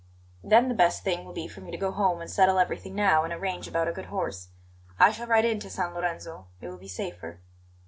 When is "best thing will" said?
0.73-1.31